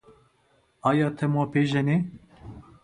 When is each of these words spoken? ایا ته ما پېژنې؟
ایا 0.89 1.07
ته 1.17 1.25
ما 1.33 1.43
پېژنې؟ 1.51 1.97